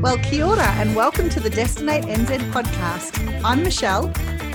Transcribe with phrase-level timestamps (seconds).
[0.00, 3.42] Well, kia ora, and welcome to the Destinate NZ podcast.
[3.44, 4.06] I'm Michelle,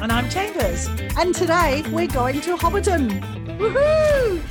[0.02, 0.88] And I'm Chambers.
[1.18, 3.22] and today we're going to Hobbiton.
[3.58, 4.42] Woohoo!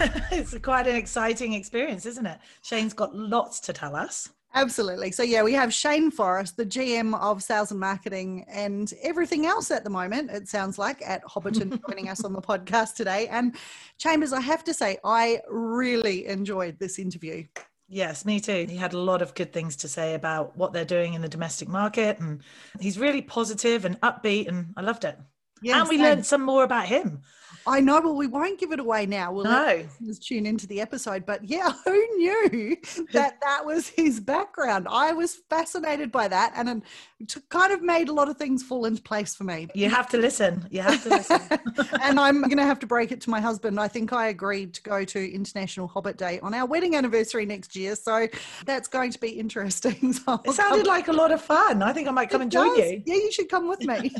[0.32, 2.38] it's quite an exciting experience, isn't it?
[2.62, 4.30] Shane's got lots to tell us.
[4.56, 5.10] Absolutely.
[5.10, 9.72] So, yeah, we have Shane Forrest, the GM of sales and marketing and everything else
[9.72, 13.26] at the moment, it sounds like, at Hobbiton, joining us on the podcast today.
[13.28, 13.56] And
[13.98, 17.44] Chambers, I have to say, I really enjoyed this interview.
[17.88, 18.66] Yes, me too.
[18.68, 21.28] He had a lot of good things to say about what they're doing in the
[21.28, 22.20] domestic market.
[22.20, 22.40] And
[22.78, 25.18] he's really positive and upbeat, and I loved it.
[25.62, 27.22] Yeah, and we learned some more about him.
[27.66, 29.32] I know, but we won't give it away now.
[29.32, 29.84] We'll No.
[30.20, 31.24] tune into the episode.
[31.24, 32.76] But yeah, who knew
[33.12, 34.86] that that was his background?
[34.90, 36.82] I was fascinated by that, and
[37.20, 39.68] it kind of made a lot of things fall into place for me.
[39.74, 40.66] You have to listen.
[40.70, 41.40] You have to listen.
[42.02, 43.80] and I'm going to have to break it to my husband.
[43.80, 47.74] I think I agreed to go to International Hobbit Day on our wedding anniversary next
[47.76, 48.28] year, so
[48.66, 50.12] that's going to be interesting.
[50.24, 51.82] So it sounded like a lot of fun.
[51.82, 53.02] I think I might come It and join you.
[53.04, 54.12] Yeah, you should come with me.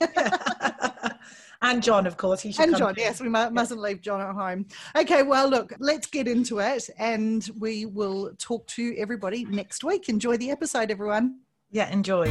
[1.64, 2.40] And John, of course.
[2.42, 3.00] He should and come John, too.
[3.00, 4.66] yes, we mu- mustn't leave John at home.
[4.96, 10.08] Okay, well, look, let's get into it and we will talk to everybody next week.
[10.08, 11.40] Enjoy the episode, everyone.
[11.70, 12.30] Yeah, enjoy.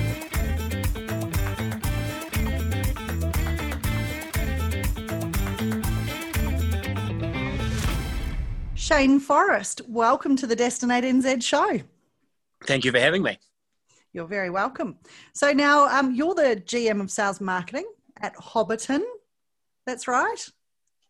[8.75, 11.79] Shane Forrest, welcome to the Destinate NZ show.
[12.65, 13.39] Thank you for having me.
[14.11, 14.97] You're very welcome.
[15.33, 17.85] So now um, you're the GM of sales marketing
[18.21, 19.01] at Hobbiton.
[19.85, 20.45] That's right.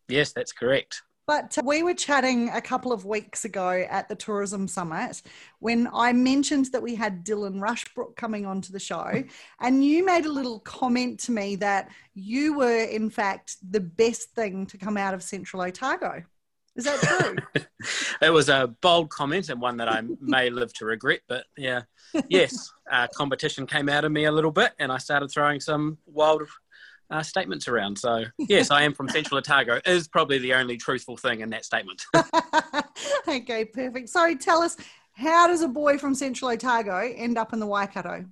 [0.07, 1.01] Yes, that's correct.
[1.25, 5.21] But uh, we were chatting a couple of weeks ago at the Tourism Summit
[5.59, 9.23] when I mentioned that we had Dylan Rushbrook coming onto the show,
[9.61, 14.31] and you made a little comment to me that you were, in fact, the best
[14.31, 16.23] thing to come out of Central Otago.
[16.75, 17.63] Is that true?
[18.21, 21.81] It was a bold comment and one that I may live to regret, but yeah,
[22.29, 25.97] yes, uh, competition came out of me a little bit and I started throwing some
[26.05, 26.43] wild
[27.13, 27.97] uh, statements around.
[27.97, 31.63] So, yes, I am from Central Otago, is probably the only truthful thing in that
[31.63, 32.03] statement.
[33.27, 34.09] okay, perfect.
[34.09, 34.75] So tell us,
[35.13, 38.25] how does a boy from Central Otago end up in the Waikato?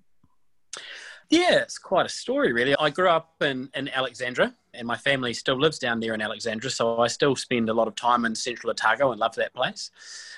[1.30, 2.76] Yeah, it's quite a story, really.
[2.78, 6.70] I grew up in, in Alexandra, and my family still lives down there in Alexandra,
[6.70, 9.92] so I still spend a lot of time in Central Otago and love that place.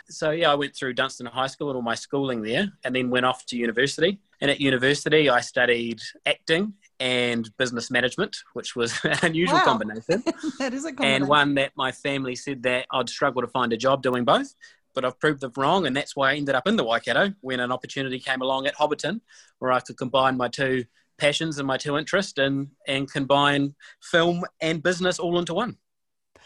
[0.09, 3.09] So, yeah, I went through Dunstan High School and all my schooling there, and then
[3.09, 4.19] went off to university.
[4.41, 9.65] And at university, I studied acting and business management, which was an unusual Wow.
[9.65, 10.23] combination,
[10.59, 11.23] that is a combination.
[11.23, 14.53] and one that my family said that I'd struggle to find a job doing both.
[14.95, 17.59] But I've proved them wrong, and that's why I ended up in the Waikato when
[17.59, 19.21] an opportunity came along at Hobbiton,
[19.57, 20.85] where I could combine my two
[21.17, 23.73] passions and my two interests, and and combine
[24.03, 25.77] film and business all into one.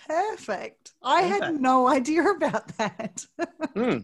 [0.07, 0.93] Perfect.
[1.03, 3.25] I had no idea about that.
[3.75, 3.97] Hmm.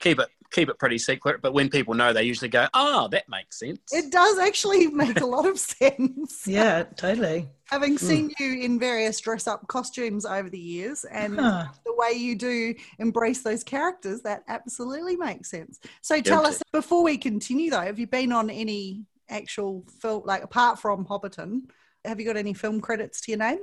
[0.00, 3.28] Keep it keep it pretty secret, but when people know, they usually go, "Oh, that
[3.28, 6.44] makes sense." it does actually make a lot of sense.
[6.46, 7.48] Yeah, totally.
[7.66, 8.06] Having hmm.
[8.06, 11.66] seen you in various dress up costumes over the years and Huh.
[11.84, 15.80] the way you do embrace those characters, that absolutely makes sense.
[16.02, 16.56] So tell Guilty.
[16.56, 21.04] us, before we continue though, have you been on any actual film, like apart from
[21.04, 21.62] Hobbiton,
[22.04, 23.58] have you got any film credits to your name?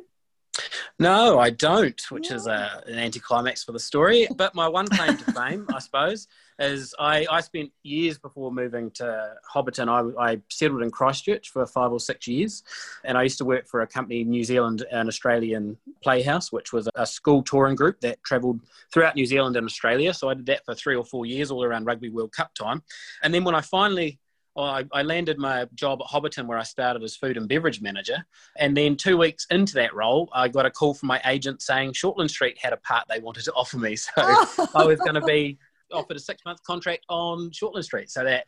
[1.00, 4.28] No, I don't, which is a, an anticlimax for the story.
[4.36, 6.28] But my one claim to fame, I suppose,
[6.60, 9.88] is I, I spent years before moving to Hobbiton.
[9.90, 12.64] I, I settled in Christchurch for five or six years,
[13.04, 16.74] and I used to work for a company in New Zealand, an Australian playhouse, which
[16.74, 18.62] was a school touring group that travelled
[18.94, 20.14] throughout New Zealand and Australia.
[20.14, 22.84] So I did that for three or four years, all around Rugby World Cup time.
[23.24, 24.20] And then when I finally
[24.56, 27.82] well, I, I landed my job at Hobbiton where I started as food and beverage
[27.82, 28.24] manager.
[28.58, 31.94] And then two weeks into that role, I got a call from my agent saying
[31.94, 33.96] Shortland Street had a part they wanted to offer me.
[33.96, 34.12] So
[34.76, 35.58] I was going to be
[35.94, 38.10] offered a six month contract on Shortland Street.
[38.10, 38.46] So that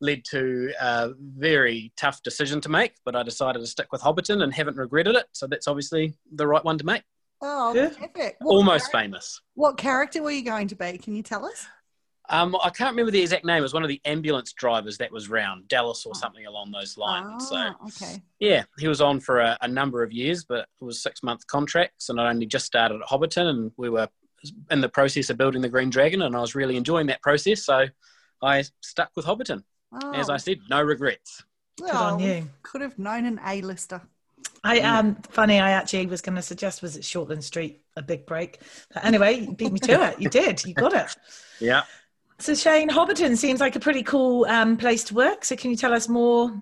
[0.00, 4.42] led to a very tough decision to make, but I decided to stick with Hobbiton
[4.42, 5.26] and haven't regretted it.
[5.32, 7.02] So that's obviously the right one to make.
[7.40, 7.88] Oh, Yeah.
[7.90, 8.36] perfect.
[8.40, 9.40] What Almost charac- famous.
[9.54, 10.98] What character were you going to be?
[10.98, 11.66] Can you tell us?
[12.30, 13.58] Um, I can't remember the exact name.
[13.58, 16.98] It was one of the ambulance drivers that was round, Dallas or something along those
[16.98, 17.48] lines.
[17.48, 18.22] So Ah, okay.
[18.38, 21.46] Yeah, he was on for a, a number of years, but it was six month
[21.46, 24.08] contracts, and I only just started at Hobbiton, and we were
[24.70, 27.64] in the process of building the Green Dragon, and I was really enjoying that process,
[27.64, 27.86] so
[28.42, 29.62] I stuck with Hobbiton.
[29.92, 31.42] Oh, As I said, no regrets.
[31.78, 32.48] Good on well, you.
[32.62, 34.02] Could have known an A-lister.
[34.64, 35.60] I um funny.
[35.60, 38.60] I actually was going to suggest was it Shortland Street a big break.
[38.92, 40.20] But anyway, you beat me to it.
[40.20, 40.64] You did.
[40.64, 41.16] You got it.
[41.60, 41.82] Yeah.
[42.38, 45.44] So Shane Hobbiton seems like a pretty cool um, place to work.
[45.44, 46.56] So can you tell us more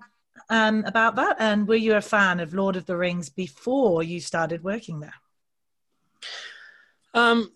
[0.49, 1.35] um, about that?
[1.37, 5.13] And were you a fan of Lord of the Rings before you started working there?
[7.13, 7.51] Um,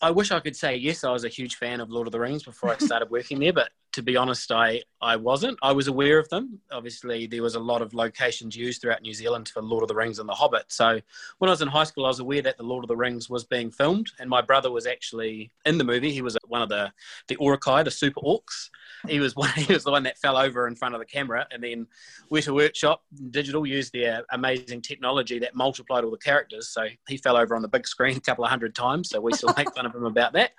[0.00, 1.04] I wish I could say yes.
[1.04, 3.52] I was a huge fan of Lord of the Rings before I started working there,
[3.52, 5.58] but to be honest, I, I wasn't.
[5.62, 6.60] I was aware of them.
[6.70, 9.94] Obviously, there was a lot of locations used throughout New Zealand for Lord of the
[9.94, 10.66] Rings and The Hobbit.
[10.68, 11.00] So
[11.38, 13.30] when I was in high school, I was aware that the Lord of the Rings
[13.30, 16.12] was being filmed, and my brother was actually in the movie.
[16.12, 16.92] He was one of the
[17.28, 18.68] the Uruk-hai, the super orcs.
[19.08, 19.48] He was one.
[19.52, 21.86] He was the one that fell over in front of the camera, and then
[22.30, 26.68] Weta Workshop Digital used their amazing technology that multiplied all the characters.
[26.68, 29.08] So he fell over on the big screen a couple of hundred times.
[29.08, 30.50] So we still make fun of him about that.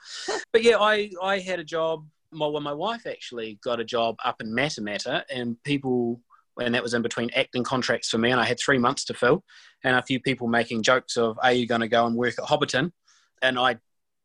[0.52, 4.16] But yeah, I I had a job my, well, my wife actually got a job
[4.24, 6.22] up in Matamata, and people,
[6.60, 9.14] and that was in between acting contracts for me, and I had three months to
[9.14, 9.44] fill,
[9.84, 12.46] and a few people making jokes of, "Are you going to go and work at
[12.46, 12.92] Hobbiton?"
[13.42, 13.78] And I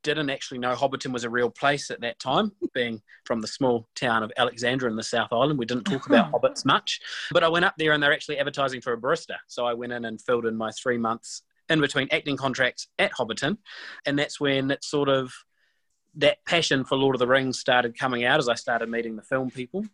[0.02, 3.88] didn't actually know Hobbiton was a real place at that time, being from the small
[3.94, 5.58] town of Alexandra in the South Island.
[5.58, 7.00] We didn't talk about hobbits much,
[7.30, 9.36] but I went up there and they're actually advertising for a barista.
[9.46, 13.12] So I went in and filled in my three months in between acting contracts at
[13.12, 13.58] Hobbiton,
[14.06, 15.32] and that's when it sort of
[16.16, 19.22] that passion for Lord of the Rings started coming out as I started meeting the
[19.22, 19.84] film people.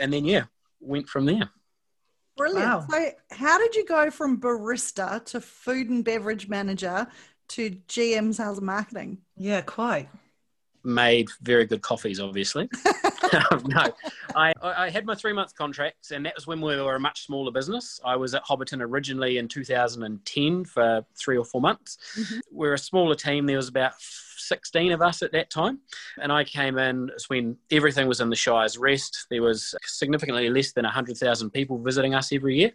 [0.00, 0.44] And then, yeah,
[0.80, 1.50] went from there.
[2.36, 2.64] Brilliant.
[2.64, 2.86] Wow.
[2.90, 7.06] So, how did you go from barista to food and beverage manager
[7.48, 9.18] to GM sales and marketing?
[9.36, 10.08] Yeah, quite.
[10.84, 12.68] Made very good coffees, obviously.
[13.64, 13.84] no,
[14.34, 17.26] I, I had my three month contracts, and that was when we were a much
[17.26, 18.00] smaller business.
[18.04, 21.98] I was at Hobbiton originally in 2010 for three or four months.
[22.18, 22.40] Mm-hmm.
[22.50, 23.46] We're a smaller team.
[23.46, 23.92] There was about
[24.52, 25.78] 16 of us at that time.
[26.20, 29.26] And I came in when everything was in the Shire's rest.
[29.30, 32.70] There was significantly less than 100,000 people visiting us every year.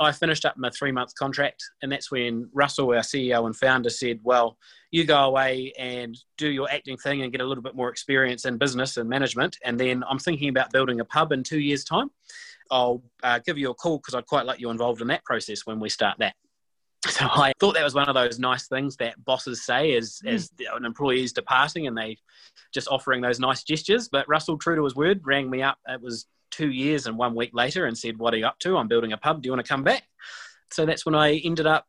[0.00, 3.90] I finished up my three month contract, and that's when Russell, our CEO and founder,
[3.90, 4.56] said, Well,
[4.90, 8.46] you go away and do your acting thing and get a little bit more experience
[8.46, 9.58] in business and management.
[9.66, 12.10] And then I'm thinking about building a pub in two years' time.
[12.70, 15.66] I'll uh, give you a call because I'd quite like you involved in that process
[15.66, 16.36] when we start that.
[17.18, 20.32] So I thought that was one of those nice things that bosses say as, mm.
[20.32, 22.18] as an employee is departing and they
[22.72, 24.08] just offering those nice gestures.
[24.08, 25.78] But Russell, true to his word, rang me up.
[25.88, 28.76] It was two years and one week later and said, What are you up to?
[28.76, 29.42] I'm building a pub.
[29.42, 30.04] Do you want to come back?
[30.70, 31.86] So that's when I ended up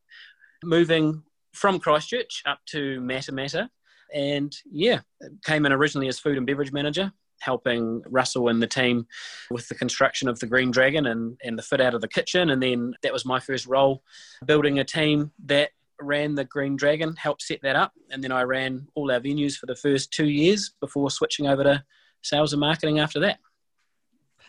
[0.63, 1.24] moving
[1.54, 3.69] from Christchurch up to Matamata.
[4.13, 5.01] And yeah,
[5.45, 9.07] came in originally as food and beverage manager helping Russell and the team
[9.50, 12.50] with the construction of the Green Dragon and, and the fit out of the kitchen.
[12.50, 14.03] And then that was my first role,
[14.45, 15.71] building a team that
[16.01, 17.91] ran the Green Dragon, helped set that up.
[18.12, 21.63] And then I ran all our venues for the first two years before switching over
[21.63, 21.83] to
[22.21, 23.39] sales and marketing after that.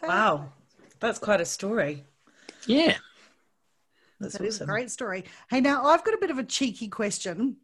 [0.02, 0.52] Wow,
[0.98, 2.04] that's quite a story.
[2.66, 2.96] Yeah.
[4.20, 4.68] That's that awesome.
[4.68, 5.24] a great story.
[5.48, 7.56] Hey, now I've got a bit of a cheeky question.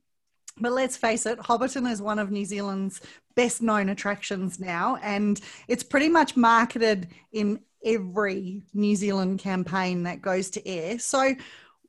[0.59, 3.01] But let's face it, Hobbiton is one of New Zealand's
[3.35, 10.23] best known attractions now, and it's pretty much marketed in every New Zealand campaign that
[10.23, 10.99] goes to air.
[10.99, 11.35] So,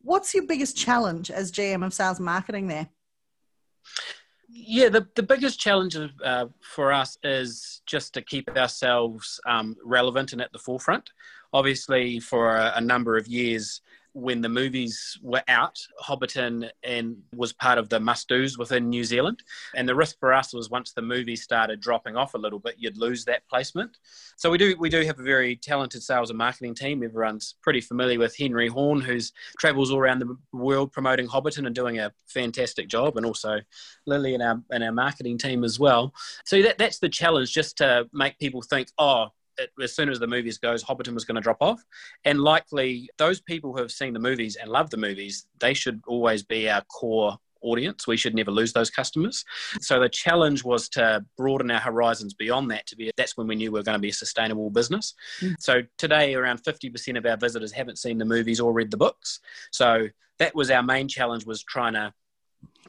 [0.02, 2.90] what's your biggest challenge as GM of sales marketing there?
[4.50, 10.34] Yeah, the, the biggest challenge uh, for us is just to keep ourselves um, relevant
[10.34, 11.10] and at the forefront.
[11.54, 13.82] Obviously, for a, a number of years,
[14.18, 19.04] when the movies were out, Hobbiton and was part of the must dos within New
[19.04, 19.44] Zealand.
[19.76, 22.76] And the risk for us was once the movies started dropping off a little bit,
[22.80, 23.98] you'd lose that placement.
[24.36, 27.04] So we do we do have a very talented sales and marketing team.
[27.04, 31.76] Everyone's pretty familiar with Henry Horn, who's travels all around the world promoting Hobbiton and
[31.76, 33.60] doing a fantastic job, and also
[34.08, 36.12] Lily and our and our marketing team as well.
[36.44, 40.20] So that that's the challenge, just to make people think, oh, it, as soon as
[40.20, 41.84] the movies goes, Hobbiton was going to drop off.
[42.26, 46.02] And likely, those people who have seen the movies and love the movies, they should
[46.08, 48.08] always be our core audience.
[48.08, 49.44] We should never lose those customers.
[49.82, 53.56] So the challenge was to broaden our horizons beyond that to be that's when we
[53.56, 55.14] knew we were going to be a sustainable business.
[55.42, 55.56] Mm.
[55.60, 59.40] So today around 50% of our visitors haven't seen the movies or read the books.
[59.72, 60.08] So
[60.40, 62.14] that was our main challenge was trying to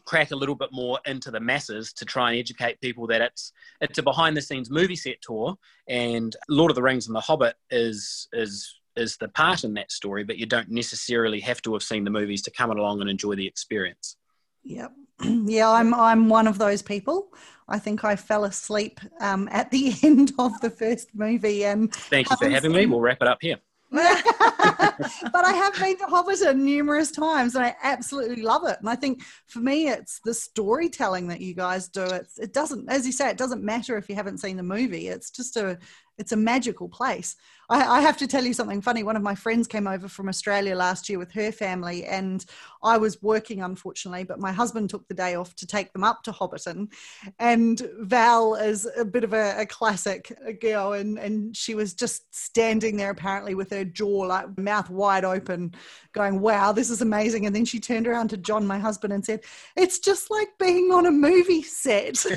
[0.05, 3.53] crack a little bit more into the masses to try and educate people that it's
[3.81, 5.57] it's a behind the scenes movie set tour
[5.89, 9.93] and Lord of the Rings and The Hobbit is is is the part in that
[9.93, 13.09] story, but you don't necessarily have to have seen the movies to come along and
[13.09, 14.17] enjoy the experience.
[14.65, 14.93] Yep.
[15.25, 17.33] Yeah, I'm I'm one of those people.
[17.69, 21.65] I think I fell asleep um, at the end of the first movie.
[21.65, 22.81] And thank you for having seen...
[22.81, 22.87] me.
[22.87, 23.57] We'll wrap it up here.
[23.91, 28.77] but I have been to Hobbiton numerous times and I absolutely love it.
[28.81, 32.03] And I think for me, it's the storytelling that you guys do.
[32.03, 35.09] It's, it doesn't, as you say, it doesn't matter if you haven't seen the movie.
[35.09, 35.79] It's just a,
[36.19, 37.37] it's a magical place.
[37.71, 39.03] I, I, have to tell you something funny.
[39.03, 42.45] One of my friends came over from Australia last year with her family, and
[42.83, 46.23] I was working, unfortunately, but my husband took the day off to take them up
[46.23, 46.91] to Hobbiton.
[47.39, 52.35] And Val is a bit of a, a classic girl, and, and she was just
[52.35, 55.75] standing there apparently with her jaw like mouth wide open,
[56.13, 57.45] going, Wow, this is amazing.
[57.45, 59.41] And then she turned around to John, my husband, and said,
[59.77, 62.25] It's just like being on a movie set.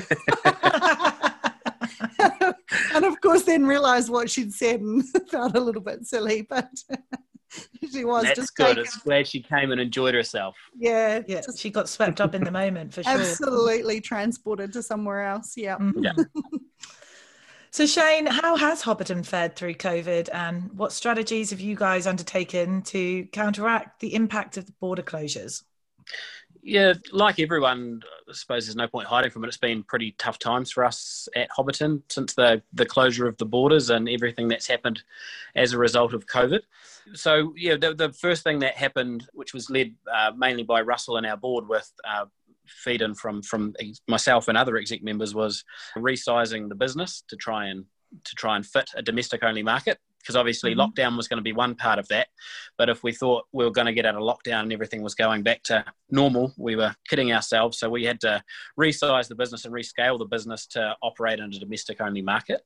[2.94, 6.68] and of course, then realised what she'd said and felt a little bit silly, but
[7.92, 8.66] she was That's just good.
[8.76, 10.56] taken- It's glad she came and enjoyed herself.
[10.76, 13.12] yeah, Yeah, just she got swept up in the moment for sure.
[13.12, 15.54] absolutely transported to somewhere else.
[15.56, 15.76] Yeah.
[15.78, 16.04] Mhm.
[16.04, 16.12] Yeah.
[17.74, 22.82] So Shane, how has Hobbiton fared through COVID, and what strategies have you guys undertaken
[22.82, 25.62] to counteract the impact of the border closures?
[26.64, 29.48] Yeah, like everyone, I suppose there's no point hiding from it.
[29.48, 33.44] It's been pretty tough times for us at Hobbiton since the, the closure of the
[33.44, 35.02] borders and everything that's happened
[35.56, 36.60] as a result of COVID.
[37.14, 41.16] So, yeah, the, the first thing that happened, which was led uh, mainly by Russell
[41.16, 42.26] and our board with uh,
[42.68, 43.74] feed in from, from
[44.06, 45.64] myself and other exec members, was
[45.96, 47.86] resizing the business to try and
[48.24, 50.78] to try and fit a domestic only market because obviously Mhm.
[50.92, 52.28] lockdown was going to be one part of that.
[52.78, 55.14] But if we thought we were going to get out of lockdown and everything was
[55.14, 57.78] going back to normal, we were kidding ourselves.
[57.78, 58.42] So we had to
[58.78, 62.64] resize the business and rescale the business to operate in a domestic only market.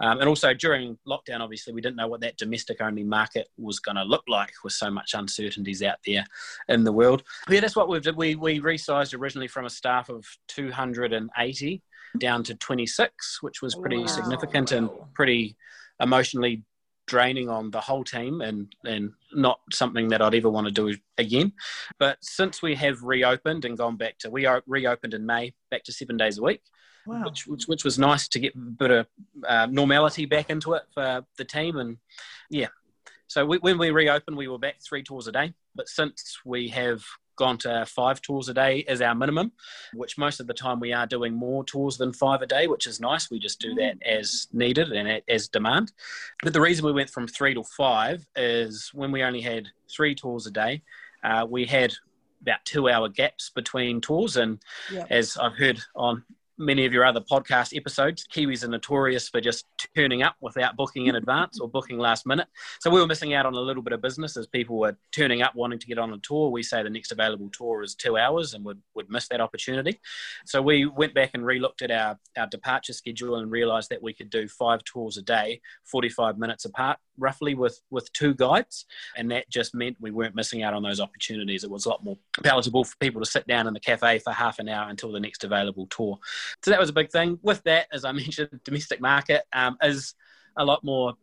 [0.00, 3.78] Um, and also during lockdown, obviously, we didn't know what that domestic only market was
[3.80, 6.24] going to look like with so much uncertainties out there
[6.68, 7.22] in the world.
[7.46, 8.16] But yeah, that's what we did.
[8.16, 11.82] We, we resized originally from a staff of 280
[12.18, 14.06] down to 26, which was pretty Wow.
[14.06, 15.56] significant and pretty
[16.00, 16.62] emotionally
[17.06, 20.96] draining on the whole team and and not something that I'd ever want to do
[21.18, 21.52] again.
[21.98, 25.84] But since we have reopened and gone back to we are reopened in May back
[25.84, 26.62] to seven days a week,
[27.06, 27.24] Wow.
[27.24, 29.06] which, which which was nice to get a bit of
[29.46, 31.98] uh, normality back into it for the team and
[32.50, 32.68] yeah.
[33.26, 35.54] So we, when we reopened, we were back three tours a day.
[35.74, 37.02] But since we have
[37.36, 39.52] gone to five tours a day as our minimum,
[39.94, 42.86] which most of the time we are doing more tours than five a day, which
[42.86, 43.30] is nice.
[43.30, 45.92] We just do that as needed and as demand.
[46.42, 50.14] But the reason we went from three to five is when we only had three
[50.14, 50.82] tours a day,
[51.22, 51.94] uh, we had
[52.42, 54.36] about two hour gaps between tours.
[54.36, 54.58] And
[54.92, 55.06] Yep.
[55.10, 56.24] as I've heard on
[56.58, 61.06] many of your other podcast episodes, Kiwis are notorious for just turning up without booking
[61.06, 62.46] in advance or booking last minute.
[62.80, 65.42] So we were missing out on a little bit of business as people were turning
[65.42, 66.50] up wanting to get on a tour.
[66.50, 70.00] We say the next available tour is two hours and would, would miss that opportunity.
[70.46, 74.12] So we went back and relooked at our, our departure schedule and realised that we
[74.12, 78.86] could do five tours a day, 45 minutes apart, roughly with, with two guides.
[79.16, 81.64] And that just meant we weren't missing out on those opportunities.
[81.64, 84.32] It was a lot more palatable for people to sit down in the cafe for
[84.32, 86.18] half an hour until the next available tour.
[86.64, 87.38] So that was a big thing.
[87.42, 90.14] With that, as I mentioned, domestic market um, is
[90.56, 91.14] a lot more.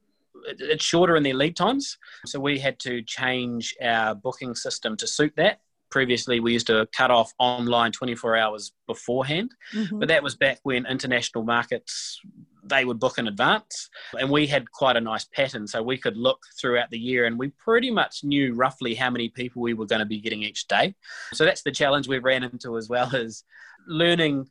[0.47, 5.05] It's shorter in their lead times, so we had to change our booking system to
[5.07, 5.59] suit that.
[5.91, 9.99] Previously, we used to cut off online 24 hours beforehand, Mhm.
[9.99, 12.19] but that was back when international markets
[12.63, 16.15] they would book in advance and we had quite a nice pattern so we could
[16.15, 19.87] look throughout the year and we pretty much knew roughly how many people we were
[19.87, 20.93] going to be getting each day
[21.33, 23.43] so that's the challenge we ran into as well as
[23.87, 24.47] learning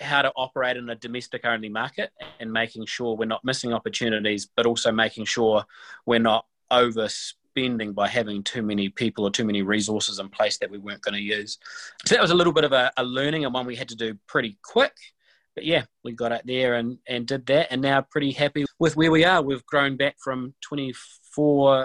[0.00, 4.48] how to operate in a domestic only market and making sure we're not missing opportunities
[4.56, 5.64] but also making sure
[6.06, 10.70] we're not overspending by having too many people or too many resources in place that
[10.70, 11.58] we weren't going to use
[12.06, 13.96] so that was a little bit of a, a learning and one we had to
[13.96, 14.94] do pretty quick
[15.54, 18.96] but yeah, we got out there and, and did that, and now pretty happy with
[18.96, 19.42] where we are.
[19.42, 20.94] We've grown back from 24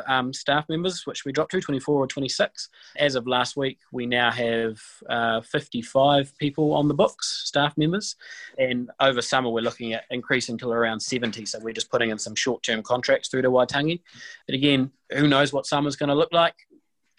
[0.08, 2.70] um, staff members, which we dropped to 24 or 26.
[2.98, 8.16] As of last week, we now have uh, 55 people on the books, staff members,
[8.58, 11.46] and over summer we're looking at increasing to around 70.
[11.46, 14.02] So we're just putting in some short-term contracts through to Waitangi.
[14.46, 16.56] But again, who knows what summer's going to look like?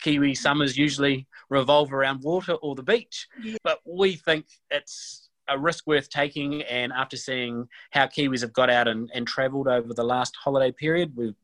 [0.00, 3.26] Kiwi summers usually revolve around water or the beach,
[3.64, 6.62] but we think it's a risk worth taking.
[6.62, 10.70] And after seeing how Kiwis have got out and, and travelled over the last holiday
[10.70, 11.35] period, we've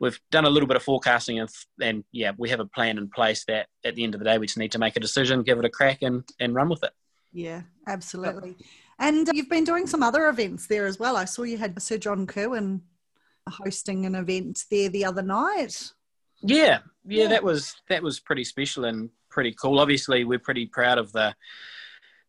[0.00, 1.48] we've done a little bit of forecasting and,
[1.80, 4.38] and yeah, we have a plan in place that at the end of the day
[4.38, 6.82] we just need to make a decision, give it a crack, and and run with
[6.82, 6.92] it.
[7.32, 8.56] Yeah, absolutely.
[8.98, 11.16] And you've been doing some other events there as well.
[11.16, 12.80] I saw you had Sir John Kirwan
[13.48, 15.90] hosting an event there the other night.
[16.42, 17.28] Yeah, yeah, Yeah.
[17.28, 19.78] that was that was pretty special and pretty cool.
[19.80, 21.34] Obviously, we're pretty proud of the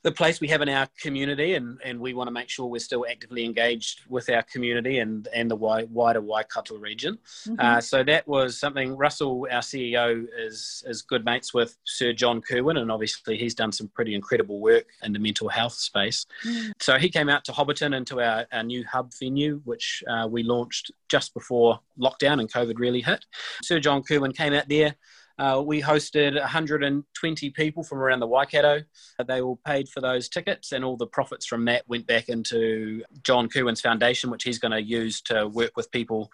[0.06, 2.78] the place we have in our community, and, and we want to make sure we're
[2.78, 7.18] still actively engaged with our community and, and the wider Waikato region.
[7.48, 7.56] Mm-hmm.
[7.58, 12.40] Uh, so that was something Russell, our CEO, is, is good mates with Sir John
[12.40, 16.28] Kirwan, and obviously he's done some pretty incredible work in the mental health space.
[16.46, 16.74] Mm.
[16.80, 20.44] So he came out to Hobbiton into our, our new hub venue, which uh, we
[20.44, 23.26] launched just before lockdown and COVID really hit.
[23.64, 24.96] Sir John Kirwan came out there
[25.38, 28.82] uh, we hosted 120 people from around the Waikato.
[29.28, 33.04] They all paid for those tickets, and all the profits from that went back into
[33.24, 36.32] John Kirwan's foundation, which he's going to use to work with people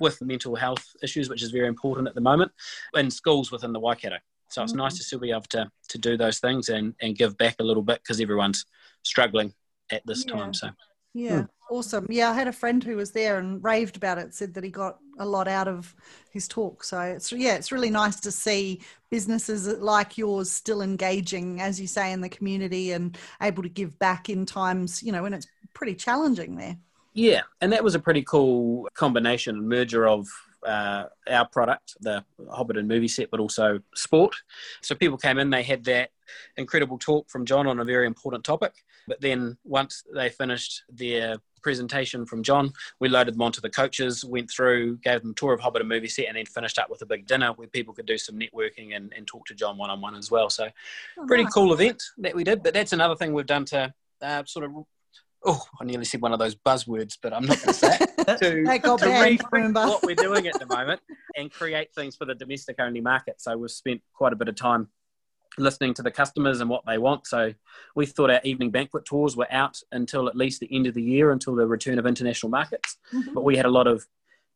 [0.00, 2.52] with mental health issues, which is very important at the moment,
[2.94, 4.16] in schools within the Waikato.
[4.48, 4.78] So it's mm-hmm.
[4.78, 7.64] nice to still be able to, to do those things and, and give back a
[7.64, 8.64] little bit because everyone's
[9.02, 9.52] struggling
[9.92, 10.34] at this yeah.
[10.34, 10.54] time.
[10.54, 10.70] So
[11.18, 11.74] yeah, hmm.
[11.74, 12.06] awesome.
[12.08, 14.34] Yeah, I had a friend who was there and raved about it.
[14.34, 15.94] Said that he got a lot out of
[16.30, 16.84] his talk.
[16.84, 21.86] So it's yeah, it's really nice to see businesses like yours still engaging, as you
[21.86, 25.48] say, in the community and able to give back in times you know when it's
[25.74, 26.76] pretty challenging there.
[27.14, 30.28] Yeah, and that was a pretty cool combination and merger of
[30.64, 34.36] uh, our product, the Hobbiton movie set, but also sport.
[34.82, 36.10] So people came in, they had that
[36.56, 38.74] incredible talk from John on a very important topic.
[39.06, 44.24] But then once they finished their presentation from John, we loaded them onto the coaches,
[44.24, 47.02] went through, gave them a tour of Hobbiton movie set, and then finished up with
[47.02, 49.90] a big dinner where people could do some networking and, and talk to John one
[49.90, 50.50] on one as well.
[50.50, 50.68] So,
[51.18, 51.52] oh, pretty nice.
[51.52, 52.62] cool event that we did.
[52.62, 53.92] But that's another thing we've done to
[54.22, 54.72] uh, sort of
[55.44, 58.10] oh, I nearly said one of those buzzwords, but I'm not going to say it.
[58.26, 61.00] to, to rethink what we're doing at the moment
[61.36, 63.40] and create things for the domestic only market.
[63.40, 64.88] So we've spent quite a bit of time
[65.58, 67.26] listening to the customers and what they want.
[67.26, 67.54] So
[67.94, 71.02] we thought our evening banquet tours were out until at least the end of the
[71.02, 72.96] year, until the return of international markets.
[73.12, 73.34] Mm-hmm.
[73.34, 74.06] But we had a lot of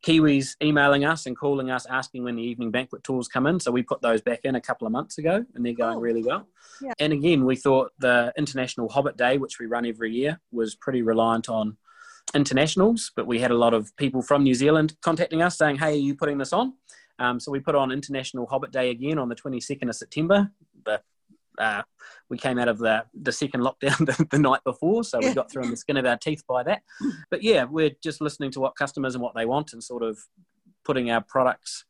[0.04, 3.60] Kiwis emailing us and calling us asking when the evening banquet tours come in.
[3.60, 6.00] So we put those back in a couple of months ago and they're going oh.
[6.00, 6.48] really well.
[6.80, 6.92] Yeah.
[6.98, 11.02] And again, we thought the International Hobbit Day, which we run every year, was pretty
[11.02, 11.76] reliant on
[12.34, 15.92] internationals, but we had a lot of people from New Zealand contacting us saying, Hey,
[15.92, 16.74] are you putting this on?
[17.22, 20.50] Um, so we put on International Hobbit Day again on the 22nd of September.
[20.84, 21.00] The
[21.58, 21.82] uh,
[22.30, 25.50] we came out of the, the second lockdown the, the night before, so we got
[25.50, 26.82] through on the skin of our teeth by that.
[27.30, 30.18] But yeah, we're just listening to what customers and what they want and sort of
[30.84, 31.84] putting our products,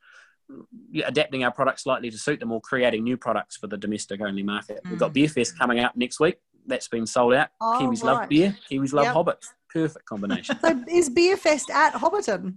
[1.05, 4.43] adapting our products slightly to suit them or creating new products for the domestic only
[4.43, 4.81] market.
[4.85, 4.91] Mm.
[4.91, 5.15] We've got mm.
[5.15, 6.39] Beer Fest coming up next week.
[6.67, 7.49] That's been sold out.
[7.61, 8.21] Oh, Kiwis right.
[8.21, 9.15] love beer, Kiwis love yep.
[9.15, 9.47] hobbits.
[9.71, 10.59] Perfect combination.
[10.61, 12.57] so is Beer Fest at Hobbiton?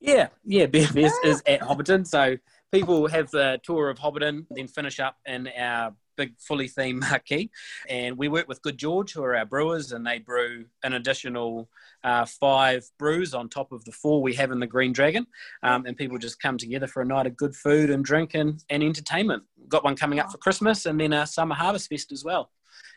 [0.00, 2.06] Yeah, yeah, Beer Fest is at Hobbiton.
[2.06, 2.36] So
[2.72, 7.50] people have the tour of Hobbiton, then finish up in our big fully themed marquee.
[7.88, 11.70] And we work with Good George, who are our brewers, and they brew an additional
[12.04, 15.26] uh, five brews on top of the four we have in the Green Dragon.
[15.62, 18.62] Um, and people just come together for a night of good food and drink and,
[18.68, 19.44] and entertainment.
[19.68, 22.50] Got one coming up for Christmas and then a Summer Harvest Fest as well.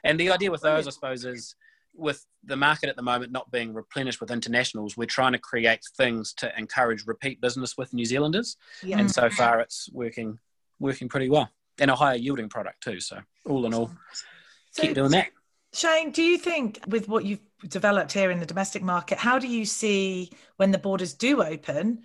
[0.03, 1.55] And the idea with those, I suppose, is
[1.93, 5.82] with the market at the moment not being replenished with internationals, we're trying to create
[5.97, 8.58] things to encourage repeat business with New Zealanders.
[8.84, 8.99] Yeah.
[8.99, 9.36] And so mm-hmm.
[9.36, 10.39] far, it's working
[10.80, 11.49] working pretty well
[11.80, 12.99] and a higher yielding product too.
[12.99, 13.91] So all in all,
[14.71, 15.30] so, keep doing that.
[15.73, 19.47] Shane, do you think with what you've developed here in the domestic market, how do
[19.47, 22.01] you see when the borders do open?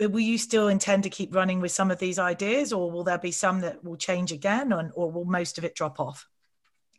[0.00, 3.18] Will you still intend to keep running with some of these ideas, or will there
[3.18, 6.26] be some that will change again, or, or will most of it drop off?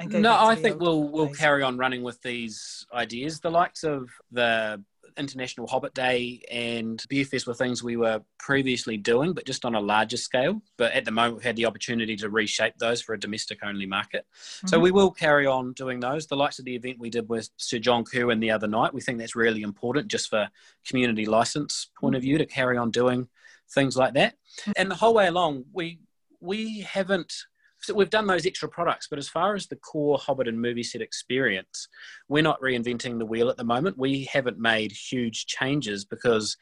[0.03, 3.39] No, I think we'll we'll carry on running with these ideas.
[3.39, 4.83] The likes of the
[5.17, 9.79] International Hobbit Day and Beerfest were things we were previously doing, but just on a
[9.79, 10.61] larger scale.
[10.77, 13.85] But at the moment, we've had the opportunity to reshape those for a domestic only
[13.85, 14.25] market.
[14.33, 14.67] Mm-hmm.
[14.67, 16.27] So we will carry on doing those.
[16.27, 19.01] The likes of the event we did with Sir John Kirwan the other night, we
[19.01, 20.49] think that's really important just for
[20.85, 23.27] community license point of view to carry on doing
[23.69, 24.35] things like that.
[24.61, 24.71] Mm-hmm.
[24.77, 25.99] And the whole way along, we
[26.41, 27.33] we haven't
[27.85, 31.01] so we've done those extra products, but as far as the core Hobbiton movie set
[31.01, 31.87] experience,
[32.27, 33.97] we're not reinventing the wheel at the moment.
[33.97, 36.57] We haven't made huge changes because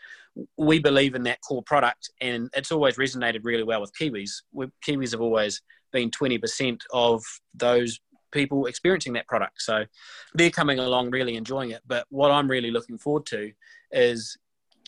[0.57, 4.41] we believe in that core product, and it's always resonated really well with Kiwis.
[4.51, 7.99] We, Kiwis have always been 20% of those
[8.31, 9.61] people experiencing that product.
[9.61, 9.85] So
[10.33, 11.81] they're coming along really enjoying it.
[11.87, 13.51] But what I'm really looking forward to
[13.91, 14.37] is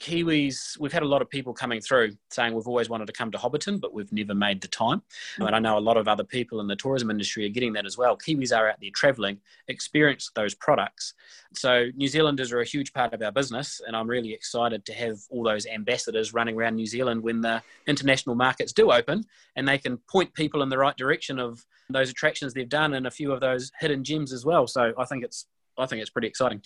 [0.01, 3.31] Kiwis, we've had a lot of people coming through saying we've always wanted to come
[3.31, 4.99] to Hobbiton, but we've never made the time.
[4.99, 5.43] Mm-hmm.
[5.47, 7.85] And I know a lot of other people in the tourism industry are getting that
[7.85, 8.17] as well.
[8.17, 11.13] Kiwis are out there traveling, experience those products.
[11.53, 14.93] So New Zealanders are a huge part of our business, and I'm really excited to
[14.93, 19.23] have all those ambassadors running around New Zealand when the international markets do open,
[19.55, 23.07] and they can point people in the right direction of those attractions they've done and
[23.07, 24.67] a few of those hidden gems as well.
[24.67, 25.45] So I think it's
[25.77, 26.61] I think it's pretty exciting.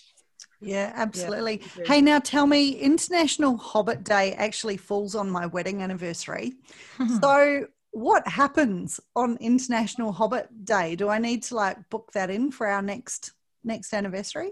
[0.61, 1.61] Yeah, absolutely.
[1.77, 6.53] Yeah, hey, now tell me, International Hobbit Day actually falls on my wedding anniversary.
[7.21, 10.95] so what happens on International Hobbit Day?
[10.95, 13.31] Do I need to like book that in for our next
[13.63, 14.51] next anniversary?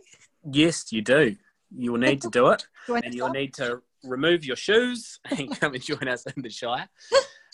[0.52, 1.36] Yes, you do.
[1.76, 5.60] You will need to do it, Do and you'll need to remove your shoes and
[5.60, 6.88] come and join us in the Shire.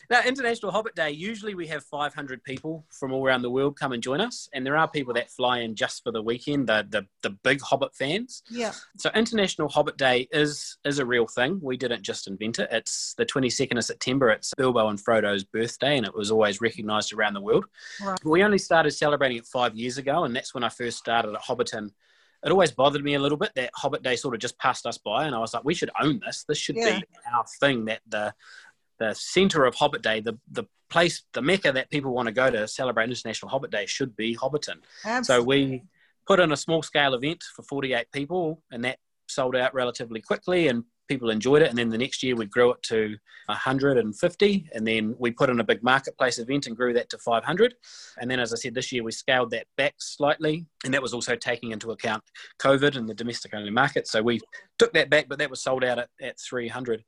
[0.10, 3.92] Now, International Hobbit Day, usually we have 500 people from all around the world come
[3.94, 6.86] and join us, and there are people that fly in just for the weekend, the,
[6.89, 8.44] the, the big Hobbit fans.
[8.50, 8.74] Yeah.
[8.98, 11.60] So International Hobbit Day is is a real thing.
[11.62, 12.70] We didn't just invent it.
[12.72, 14.30] It's the 22nd of September.
[14.30, 17.66] It's Bilbo and Frodo's birthday, and it was always recognised around the world.
[18.04, 18.20] Right.
[18.26, 21.42] We only started celebrating it five years ago, and that's when I first started at
[21.42, 21.89] Hobbiton.
[22.46, 24.98] It always bothered me a little bit that Hobbit Day sort of just passed us
[24.98, 26.44] by, and I was like, we should own this.
[26.46, 27.00] This should Yeah.
[27.00, 27.86] be our thing.
[27.86, 28.34] That the
[29.00, 32.52] the centre of Hobbit Day, the the place, the mecca that people want to go
[32.52, 34.78] to celebrate International Hobbit Day should be Hobbiton.
[35.26, 35.84] So we
[36.28, 40.68] put in a small scale event for 48 people, and that sold out relatively quickly,
[40.68, 41.70] and people enjoyed it.
[41.70, 45.60] And then the next year we grew it to 150, and then we put in
[45.60, 47.74] a big marketplace event and grew that to 500.
[48.20, 51.14] And then, as I said, this year we scaled that back slightly, and that was
[51.14, 52.24] also taking into account
[52.60, 54.08] COVID and the domestic only market.
[54.08, 54.40] So we
[54.78, 57.04] took that back, but that was sold out at, at 300.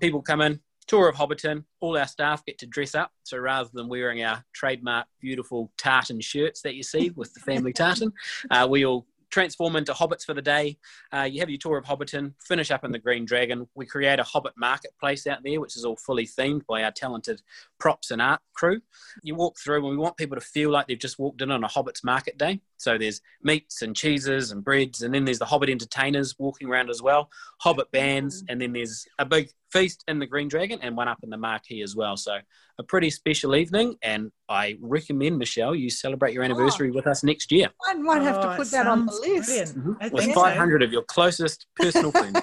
[0.00, 1.64] People come in, tour of Hobbiton.
[1.80, 3.12] All our staff get to dress up.
[3.24, 7.72] So rather than wearing our trademark beautiful tartan shirts that you see with the family
[7.72, 8.12] tartan,
[8.50, 10.78] uh, we all transform into hobbits for the day.
[11.12, 13.68] Uh, you have your tour of Hobbiton, finish up in the Green Dragon.
[13.74, 17.42] We create a Hobbit marketplace out there, which is all fully themed by our talented
[17.78, 18.80] props and art crew.
[19.22, 21.64] You walk through, and we want people to feel like they've just walked in on
[21.64, 22.60] a Hobbit's market day.
[22.78, 26.90] So there's meats and cheeses and breads, and then there's the Hobbit entertainers walking around
[26.90, 30.96] as well, Hobbit bands, and then there's a big feast in the Green Dragon and
[30.96, 32.16] one up in the Marquee as well.
[32.16, 32.36] So
[32.78, 37.50] a pretty special evening, and I recommend Michelle you celebrate your anniversary with us next
[37.50, 39.46] year I might have to Oh, it put that on the list.
[39.48, 39.78] brilliant.
[39.78, 40.12] Mhm.
[40.12, 40.40] With think so.
[40.42, 42.40] 500 of your closest personal friends.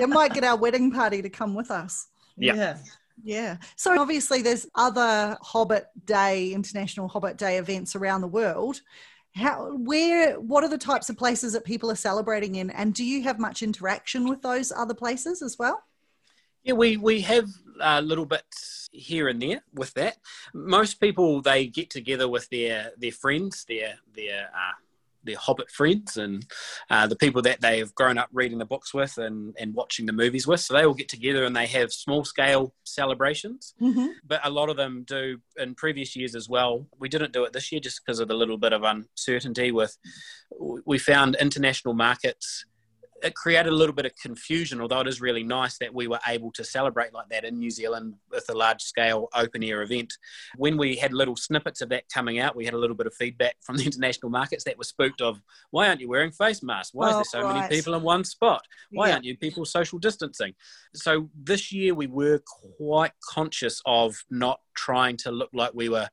[0.00, 2.08] You might get our wedding party to come with us.
[2.36, 2.54] Yeah.
[2.54, 2.78] yeah.
[3.24, 3.56] Yeah.
[3.76, 8.80] So obviously there's other Hobbit Day, International Hobbit Day events around the world.
[9.38, 13.04] How where what are the types of places that people are celebrating in and do
[13.04, 15.82] you have much interaction with those other places as well?
[16.64, 17.48] Yeah, we, we have
[17.80, 18.44] a little bit
[18.90, 20.16] here and there with that.
[20.52, 24.72] Most people they get together with their their friends, their their uh,
[25.28, 26.44] their Hobbit friends, and
[26.90, 30.06] uh, the people that they have grown up reading the books with and, and watching
[30.06, 30.60] the movies with.
[30.60, 33.74] So they all get together and they have small scale celebrations.
[33.80, 34.06] Mm-hmm.
[34.26, 36.86] But a lot of them do in previous years as well.
[36.98, 39.96] We didn't do it this year just because of the little bit of uncertainty with.
[40.84, 42.64] We found international markets
[43.22, 46.20] it created a little bit of confusion, although it is really nice that we were
[46.28, 50.12] able to celebrate like that in New Zealand with a large scale open air event.
[50.56, 53.14] When we had little snippets of that coming out, we had a little bit of
[53.14, 56.94] feedback from the international markets that were spooked of why aren't you wearing face masks?
[56.94, 58.62] Why Oh, is there so many people in one spot?
[58.92, 59.14] Why Yeah.
[59.14, 60.54] aren't you people social distancing?
[60.94, 62.40] So this year we were
[62.78, 66.08] quite conscious of not trying to look like we were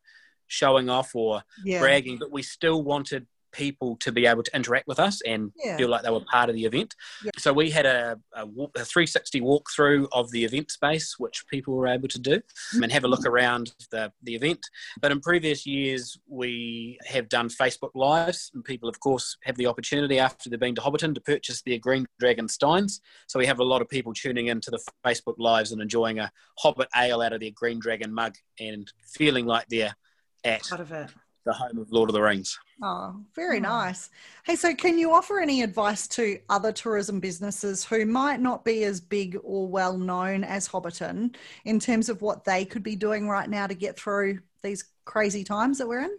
[0.47, 1.79] showing off or Yeah.
[1.79, 5.77] bragging, but we still wanted people to be able to interact with us and Yeah.
[5.77, 6.95] feel like they were part of the event.
[7.23, 7.31] Yeah.
[7.37, 11.75] So we had a, a, walk, a 360 walkthrough of the event space, which people
[11.75, 12.83] were able to do mm-hmm.
[12.83, 14.65] and have a look around the, the event.
[15.01, 19.67] But in previous years, we have done Facebook Lives, and people, of course, have the
[19.67, 23.01] opportunity after they've been to Hobbiton to purchase their Green Dragon Steins.
[23.27, 26.31] So we have a lot of people tuning into the Facebook Lives and enjoying a
[26.59, 29.95] Hobbit ale out of their Green Dragon mug and feeling like they're
[30.43, 31.09] at Part of it.
[31.45, 32.59] The home of Lord of the Rings.
[32.81, 33.61] Oh, very Oh.
[33.61, 34.09] nice.
[34.43, 38.83] Hey, so can you offer any advice to other tourism businesses who might not be
[38.83, 43.29] as big or well known as Hobbiton in terms of what they could be doing
[43.29, 46.17] right now to get through these crazy times that we're in?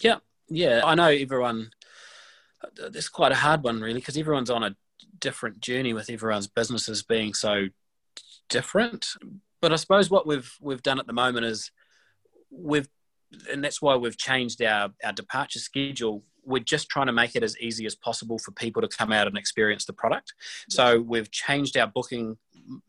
[0.00, 0.82] Yeah, yeah.
[0.84, 1.70] I know everyone.
[2.78, 4.76] It's quite a hard one, really, because everyone's on a
[5.20, 7.68] different journey with everyone's businesses being so
[8.48, 9.06] different.
[9.60, 11.70] But I suppose what we've we've done at the moment is
[12.50, 12.88] we've,
[13.50, 16.24] and that's why we've changed our our departure schedule.
[16.44, 19.26] We're just trying to make it as easy as possible for people to come out
[19.26, 20.32] and experience the product.
[20.70, 22.38] So we've changed our booking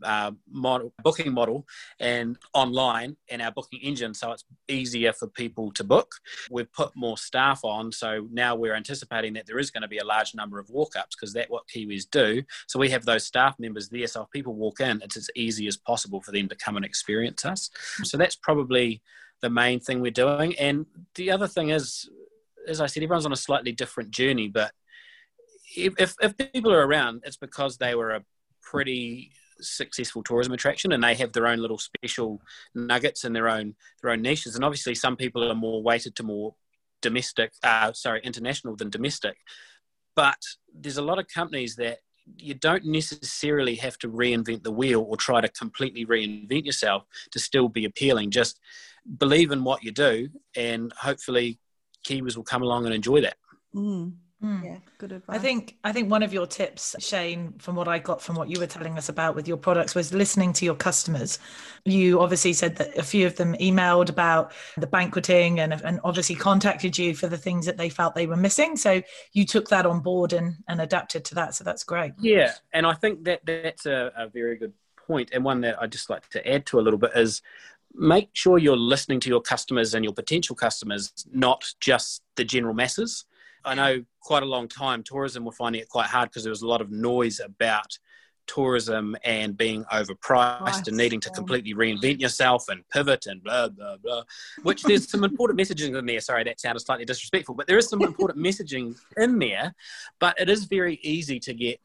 [0.04, 1.66] uh, model, booking model,
[2.00, 6.12] and online, and our booking engine, so it's easier for people to book.
[6.50, 10.00] We've put more staff on, so now we're anticipating that there is going to be
[10.00, 12.44] a large number of walk-ups because that's what Kiwis do.
[12.68, 15.68] So we have those staff members there, so if people walk in, it's as easy
[15.68, 17.70] as possible for them to come and experience us.
[18.04, 19.02] So that's probably
[19.42, 20.58] the main thing we're doing.
[20.58, 22.10] And the other thing is,
[22.68, 24.72] as I said, everyone's on a slightly different journey, but
[25.76, 28.24] if, if, people are around, it's because they were a
[28.62, 32.42] pretty successful tourism attraction and they have their own little special
[32.76, 36.22] nuggets and their own their own niches and obviously some people are more weighted to
[36.22, 36.54] more
[37.02, 39.36] domestic uh, sorry international than domestic
[40.16, 40.38] but
[40.74, 41.98] there's a lot of companies that
[42.36, 47.40] you don't necessarily have to reinvent the wheel or try to completely reinvent yourself to
[47.40, 48.32] still be appealing.
[48.32, 48.60] Just
[49.18, 51.60] believe in what you do, and hopefully,
[52.06, 53.38] Kiwis will come along and enjoy that.
[53.74, 54.14] Mm.
[54.44, 54.64] Mm.
[54.64, 55.36] Yeah, good advice.
[55.36, 58.50] I think I think one of your tips, Shane, from what I got from what
[58.50, 61.40] you were telling us about with your products, was listening to your customers.
[61.86, 66.36] You obviously said that a few of them emailed about the banqueting and, and obviously
[66.36, 68.78] contacted you for the things that they felt they were missing.
[68.78, 69.02] So
[69.34, 71.56] you took that on board and, and adapted to that.
[71.56, 72.12] So that's great.
[72.20, 74.74] Yeah, and I think that that's a, a very good
[75.08, 77.42] point, and one that I just like to add to a little bit is
[77.96, 82.76] make sure you're listening to your customers and your potential customers, not just the general
[82.76, 83.26] masses.
[83.66, 86.62] I know quite a long time tourism were finding it quite hard because there was
[86.62, 87.98] a lot of noise about
[88.48, 90.88] tourism and being overpriced nice.
[90.88, 94.24] and needing to completely reinvent yourself and pivot and blah blah blah
[94.64, 96.20] which there's some important messaging in there.
[96.22, 99.76] Sorry that sounded slightly disrespectful but there is some important messaging in there
[100.20, 101.80] but it is very easy to get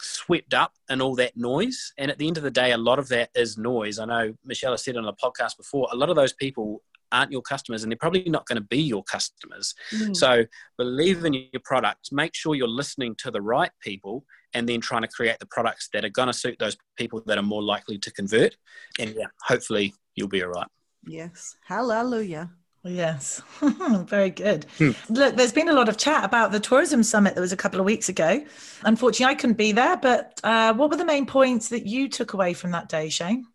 [0.00, 1.92] swept up in all that noise.
[1.98, 3.98] And at the end of the day a lot of that is noise.
[3.98, 7.32] I know michelle has said on a podcast before a lot of those people aren't
[7.32, 9.74] your customers and they're probably not going to be your customers.
[9.92, 10.16] Mm.
[10.16, 10.44] So
[10.76, 15.02] believe in your product, make sure you're listening to the right people and then trying
[15.02, 17.98] to create the products that are going to suit those people that are more likely
[17.98, 18.56] to convert.
[18.98, 20.68] And yeah, hopefully you'll be all right.
[21.06, 21.56] Yes.
[21.66, 22.50] Hallelujah.
[22.84, 24.64] Yes, very good.
[24.78, 24.92] Hmm.
[25.08, 27.80] Look, there's been a lot of chat about the tourism summit that was a couple
[27.80, 28.44] of weeks ago.
[28.84, 32.34] Unfortunately, I couldn't be there, but uh, what were the main points that you took
[32.34, 33.46] away from that day, Shane?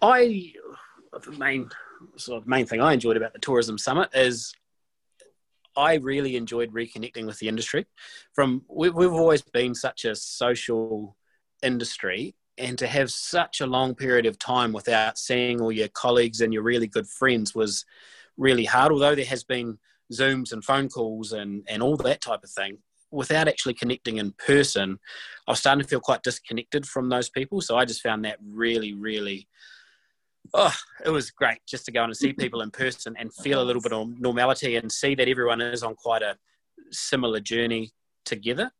[0.00, 0.52] I,
[1.24, 1.70] the main
[2.16, 4.52] sort of main thing I enjoyed about the tourism summit is
[5.76, 7.86] I really enjoyed reconnecting with the industry.
[8.32, 11.16] From we've, we've always been such a social
[11.62, 16.40] industry, and to have such a long period of time without seeing all your colleagues
[16.40, 17.84] and your really good friends was
[18.36, 18.92] really hard.
[18.92, 19.78] Although there has been
[20.12, 22.78] Zooms and phone calls and and all that type of thing,
[23.10, 24.98] without actually connecting in person,
[25.46, 27.60] I was starting to feel quite disconnected from those people.
[27.60, 29.48] So I just found that really, really
[30.54, 30.74] oh,
[31.04, 33.82] it was great just to go and see people in person and feel a little
[33.82, 36.36] bit of normality and see that everyone is on quite a
[36.90, 37.90] similar journey
[38.24, 38.70] together.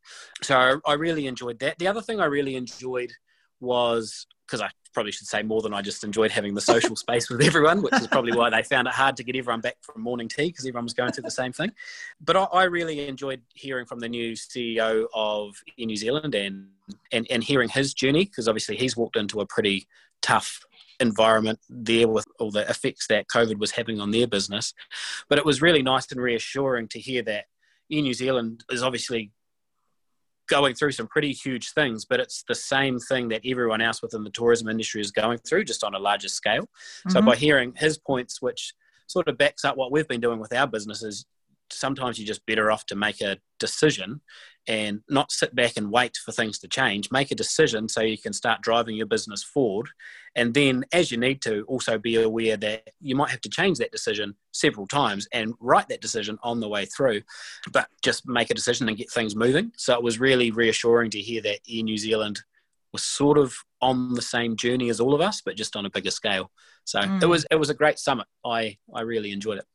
[0.41, 1.79] So I really enjoyed that.
[1.79, 3.11] The other thing I really enjoyed
[3.59, 7.29] was because I probably should say more than I just enjoyed having the social space
[7.29, 10.01] with everyone, which is probably why they found it hard to get everyone back from
[10.01, 11.71] morning tea because everyone was going through the same thing.
[12.19, 16.67] But I, I, really enjoyed hearing from the new CEO of New Zealand and,
[17.11, 19.87] and, and hearing his journey because obviously he's walked into a pretty
[20.21, 20.59] tough
[21.01, 24.73] environment there with all the effects that COVID was having on their business.
[25.27, 27.45] But it was really nice and reassuring to hear that
[27.91, 29.31] Air New Zealand is obviously
[30.47, 34.23] going through some pretty huge things, but it's the same thing that everyone else within
[34.23, 36.63] the tourism industry is going through, just on a larger scale.
[36.63, 37.09] Mm-hmm.
[37.11, 38.73] So by hearing his points, which
[39.07, 41.25] sort of backs up what we've been doing with our businesses,
[41.71, 44.21] sometimes you're just better off to make a decision
[44.67, 47.09] and not sit back and wait for things to change.
[47.11, 49.89] Make a decision so you can start driving your business forward.
[50.35, 53.79] And then, as you need to, also be aware that you might have to change
[53.79, 57.21] that decision several times and write that decision on the way through,
[57.71, 59.71] but just make a decision and get things moving.
[59.77, 62.41] So it was really reassuring to hear that Air New Zealand
[62.93, 65.89] was sort of on the same journey as all of us, but just on a
[65.89, 66.51] bigger scale.
[66.85, 67.21] So mm.
[67.21, 68.27] it was it was a great summit.
[68.45, 69.65] I I really enjoyed it.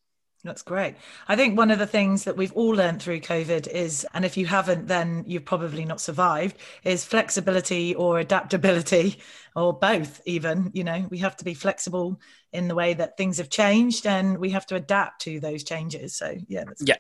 [0.46, 0.94] That's great.
[1.26, 4.36] I think one of the things that we've all learned through COVID is, and if
[4.36, 9.18] you haven't, then you've probably not survived, is flexibility or adaptability
[9.56, 10.70] or both, even.
[10.72, 12.20] You know, we have to be flexible
[12.52, 16.14] in the way that things have changed and we have to adapt to those changes.
[16.14, 16.64] So, yeah.
[16.80, 16.96] yeah.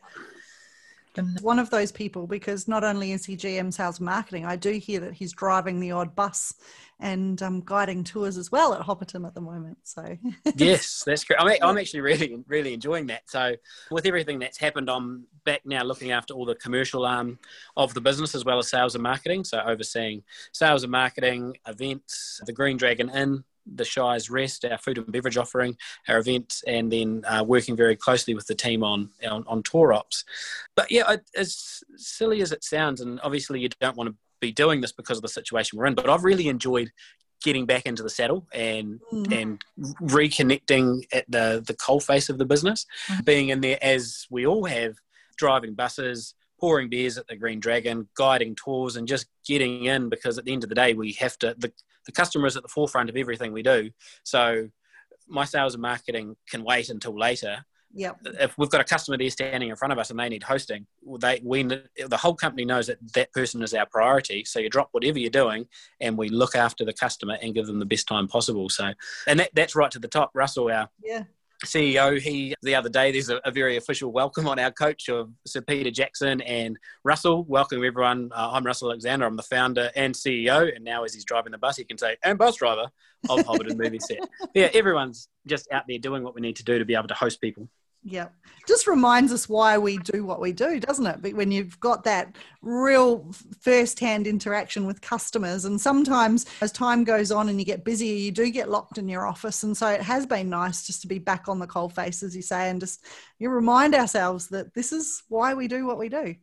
[1.40, 4.72] One of those people, because not only is he GM sales and marketing, I do
[4.72, 6.54] hear that he's driving the odd bus
[6.98, 9.78] and um, guiding tours as well at Hobbiton at the moment.
[9.82, 10.16] So
[10.56, 11.40] yes, that's great.
[11.40, 13.28] I'm, I'm actually really really enjoying that.
[13.28, 13.54] So
[13.90, 17.38] with everything that's happened, I'm back now looking after all the commercial arm
[17.76, 19.44] of the business as well as sales and marketing.
[19.44, 24.98] So overseeing sales and marketing, events, the Green Dragon Inn, the Shire's Rest, our food
[24.98, 25.76] and beverage offering,
[26.08, 29.92] our events, and then uh, working very closely with the team on, on, on tour
[29.92, 30.24] ops.
[30.74, 34.80] But yeah, as silly as it sounds, and obviously you don't want to be doing
[34.80, 35.94] this because of the situation we're in.
[35.94, 36.92] But I've really enjoyed
[37.42, 39.32] getting back into the saddle and mm-hmm.
[39.32, 39.64] and
[40.02, 43.22] reconnecting at the the coal face of the business, mm-hmm.
[43.24, 44.96] being in there as we all have,
[45.36, 50.38] driving buses, pouring beers at the Green Dragon, guiding tours, and just getting in because
[50.38, 51.72] at the end of the day we have to the
[52.06, 53.90] the customer is at the forefront of everything we do.
[54.22, 54.68] So
[55.26, 57.64] my sales and marketing can wait until later
[57.96, 58.12] yeah.
[58.24, 60.86] If we've got a customer there standing in front of us and they need hosting,
[61.18, 64.44] they we the whole company knows that that person is our priority.
[64.44, 65.66] So you drop whatever you're doing,
[66.00, 68.68] and we look after the customer and give them the best time possible.
[68.68, 68.92] So,
[69.26, 70.30] and that, that's right to the top.
[70.34, 71.24] Russell, our yeah.
[71.64, 75.30] CEO, he the other day there's a, a, very official welcome on our coach of
[75.46, 77.44] Sir Peter Jackson and Russell.
[77.44, 78.30] Welcome everyone.
[78.34, 79.24] Uh, I'm Russell Alexander.
[79.24, 82.16] I'm the founder and CEO, and now as he's driving the bus, he can say
[82.22, 82.88] and bus driver
[83.30, 84.18] of Hobbiton Movie Set.
[84.54, 87.14] Yeah, everyone's just out there doing what we need to do to be able to
[87.14, 87.68] host people.
[88.08, 88.28] Yeah.
[88.68, 91.20] Just reminds us why we do what we do, doesn't it?
[91.22, 97.02] But when you've got that real first hand interaction with customers, and sometimes as time
[97.02, 99.64] goes on and you get busier, you do get locked in your office.
[99.64, 102.36] And so it has been nice just to be back on the coal face, as
[102.36, 103.04] you say, and just
[103.40, 106.36] you remind ourselves that this is why we do what we do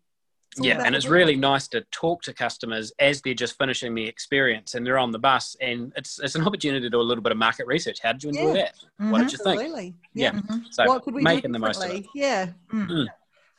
[0.57, 4.75] yeah and it's really nice to talk to customers as they're just finishing the experience
[4.75, 7.31] and they're on the bus and it's it's an opportunity to do a little bit
[7.31, 8.53] of market research how did you enjoy yeah.
[8.53, 9.11] that mm-hmm.
[9.11, 9.95] what did you think Absolutely.
[10.13, 10.39] yeah, yeah.
[10.39, 10.57] Mm-hmm.
[10.69, 12.87] so what could we making do the most of it yeah mm.
[12.87, 13.07] Mm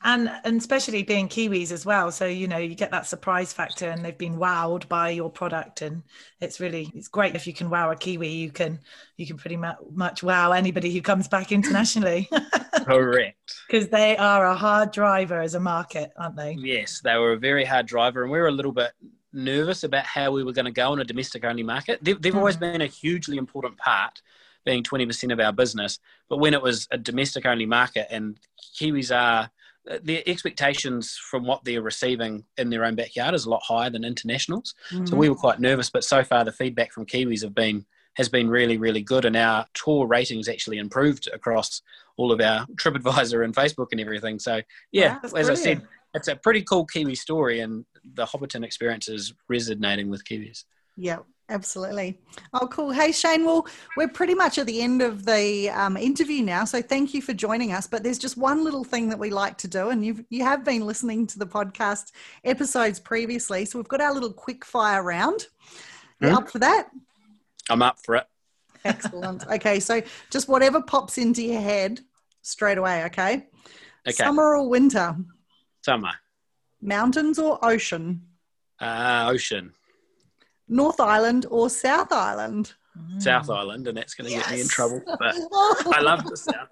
[0.05, 2.13] and and especially being kiwis as well.
[2.13, 5.83] So you know you get that surprise factor and they've been wowed by your product.
[5.83, 6.03] And
[6.41, 8.79] it's really it's great if you can wow a kiwi you can
[9.17, 12.29] you can pretty much wow anybody who comes back internationally.
[12.85, 13.55] Correct.
[13.67, 16.57] Because they are a hard driver as a market aren't they?
[16.59, 18.23] Yes they were a very hard driver.
[18.23, 18.93] And we were a little bit
[19.33, 21.99] nervous about how we were going to go in a domestic only market.
[22.03, 22.39] They've, they've mm.
[22.39, 24.23] always been a hugely important part
[24.65, 25.99] being 20% of our business.
[26.29, 28.39] But when it was a domestic only market and
[28.79, 29.51] kiwis are
[30.03, 34.05] the expectations from what they're receiving in their own backyard is a lot higher than
[34.05, 34.75] internationals.
[34.91, 35.07] Mm-hmm.
[35.07, 38.29] So we were quite nervous, but so far the feedback from Kiwis have been has
[38.29, 41.83] been really, really good, and our tour ratings actually improved across
[42.17, 44.39] all of our TripAdvisor and Facebook and everything.
[44.39, 45.51] So yeah, wow, as brilliant.
[45.51, 45.83] I said,
[46.15, 50.65] it's a pretty cool Kiwi story, and the Hobbiton experience is resonating with Kiwis.
[50.97, 51.19] Yeah,
[51.51, 52.19] Absolutely.
[52.55, 52.91] Oh, cool.
[52.91, 53.45] Hey, Shane.
[53.45, 53.67] Well,
[53.99, 57.35] we're pretty much at the end of the um, interview now, so thank you for
[57.35, 57.87] joining us.
[57.87, 60.65] But there's just one little thing that we like to do, and you've you have
[60.65, 62.13] been listening to the podcast
[62.45, 65.47] episodes previously, so we've got our little quick fire round.
[66.21, 66.37] You mm-hmm.
[66.37, 66.89] up for that?
[67.69, 68.27] I'm up for it.
[68.85, 69.47] Excellent.
[69.49, 72.01] okay, so just whatever pops into your head
[72.41, 73.05] straight away.
[73.05, 73.47] Okay.
[74.07, 74.13] Okay.
[74.13, 75.17] Summer or winter?
[75.83, 76.13] Summer.
[76.81, 78.23] Mountains or ocean?
[78.81, 79.73] Uh, ocean.
[80.69, 82.75] North Island or South Island?
[83.19, 84.47] South Island, and that's going to yes.
[84.47, 85.03] get me in trouble.
[85.05, 85.35] But
[85.93, 86.69] I love the South.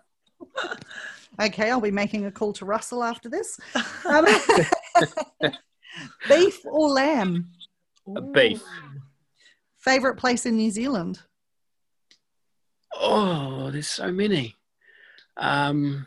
[1.40, 3.59] Okay, I'll be making a call to Russell after this.
[4.05, 4.26] Um,
[6.28, 7.50] beef or lamb?
[8.14, 8.62] A beef.
[9.78, 11.20] Favorite place in New Zealand?
[12.94, 14.57] Oh, there's so many.
[15.37, 16.07] Um,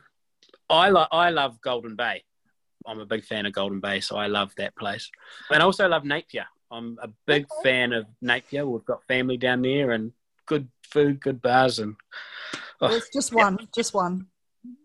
[0.69, 2.23] I, lo- I love Golden Bay.
[2.85, 5.09] I'm a big fan of Golden Bay, so I love that place.
[5.49, 6.45] And I also love Napier.
[6.71, 7.69] I'm a big okay.
[7.69, 8.65] fan of Napier.
[8.65, 10.11] We've got family down there and
[10.45, 11.95] good food, good bars, and
[12.81, 13.65] oh, it's just one, yeah.
[13.73, 14.27] just one.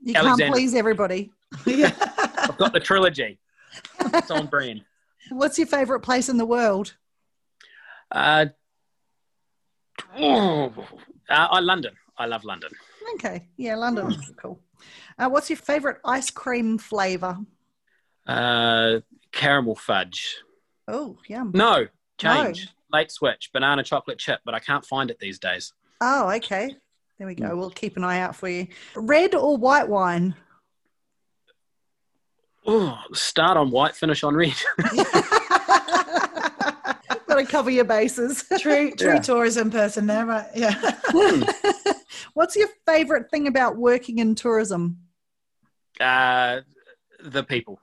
[0.03, 0.45] You Alexander.
[0.45, 1.33] can't please everybody.
[1.67, 3.39] I've got the trilogy.
[4.01, 4.85] It's on brand.
[5.31, 6.95] What's your favourite place in the world?
[8.11, 8.47] Uh,
[10.19, 10.73] oh,
[11.29, 11.95] uh, London.
[12.19, 12.71] I love London.
[13.15, 14.15] Okay, yeah, London.
[14.37, 14.61] cool.
[15.19, 17.39] Uh, what's your favourite ice cream flavour?
[18.27, 19.01] Uh,
[19.33, 20.37] caramel fudge.
[20.91, 21.53] Oh, yum.
[21.55, 21.87] No,
[22.19, 22.69] change.
[22.93, 22.99] No.
[22.99, 23.51] Late switch.
[23.53, 25.73] Banana chocolate chip, but I can't find it these days.
[26.01, 26.77] Oh, okay.
[27.19, 27.51] There we go.
[27.51, 27.59] Mm.
[27.59, 28.67] We'll keep an eye out for you.
[28.97, 30.35] Red or white wine?
[32.67, 34.55] Oh, start on white, finish on red.
[37.31, 38.45] Got to cover your bases.
[38.59, 39.21] True, true yeah.
[39.21, 40.49] tourism person there, right?
[40.55, 40.75] Yeah.
[41.07, 41.43] Hmm.
[42.35, 44.99] What's your favourite thing about working in tourism?
[46.01, 46.61] Uh,
[47.23, 47.81] the people.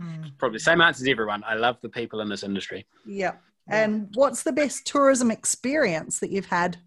[0.00, 0.32] Mm.
[0.38, 1.44] Probably same answer as everyone.
[1.46, 2.86] I love the people in this industry.
[3.06, 3.34] Yeah.
[3.68, 6.78] And what's the best tourism experience that you've had?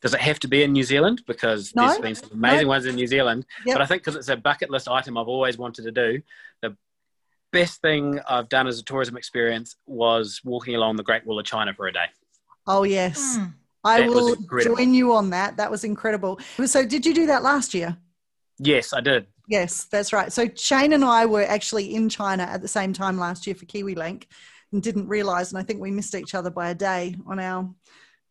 [0.00, 1.22] Does it have to be in New Zealand?
[1.26, 2.68] Because no, there's been some amazing no.
[2.68, 3.44] ones in New Zealand.
[3.66, 3.74] Yep.
[3.74, 6.22] But I think because it's a bucket list item I've always wanted to do,
[6.62, 6.76] the
[7.52, 11.44] best thing I've done as a tourism experience was walking along the Great Wall of
[11.44, 12.06] China for a day.
[12.66, 13.38] Oh, yes.
[13.38, 13.54] Mm.
[13.84, 15.56] I that will join you on that.
[15.56, 16.38] That was incredible.
[16.64, 17.96] So, did you do that last year?
[18.58, 19.26] Yes, I did.
[19.48, 20.30] Yes, that's right.
[20.30, 23.64] So Shane and I were actually in China at the same time last year for
[23.64, 24.28] Kiwi Link
[24.72, 25.50] and didn't realize.
[25.50, 27.68] And I think we missed each other by a day on our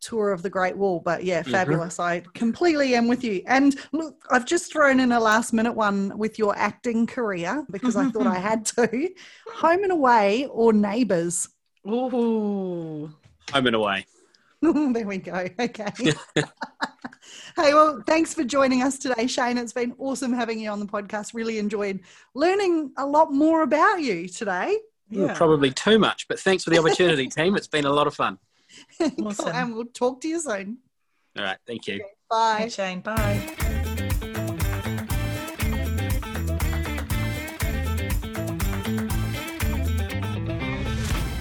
[0.00, 1.00] tour of the Great Wall.
[1.04, 1.50] But yeah, mm-hmm.
[1.50, 1.96] fabulous.
[1.96, 2.28] Mm-hmm.
[2.28, 3.42] I completely am with you.
[3.46, 7.96] And look, I've just thrown in a last minute one with your acting career because
[7.96, 9.10] I thought I had to.
[9.54, 11.48] Home and Away or Neighbours?
[11.84, 13.12] Ooh.
[13.52, 14.06] Home and Away.
[14.92, 15.48] there we go.
[15.58, 15.92] Okay.
[16.34, 19.56] hey, well, thanks for joining us today, Shane.
[19.56, 21.32] It's been awesome having you on the podcast.
[21.32, 22.00] Really enjoyed
[22.34, 24.78] learning a lot more about you today.
[25.10, 25.34] Yeah.
[25.34, 27.56] Probably too much, but thanks for the opportunity, team.
[27.56, 28.38] It's been a lot of fun.
[29.00, 29.48] Awesome.
[29.54, 30.78] and we'll talk to you soon.
[31.36, 31.58] All right.
[31.66, 31.94] Thank you.
[31.94, 32.56] Okay, bye.
[32.58, 33.00] Thanks, Shane.
[33.00, 33.54] Bye.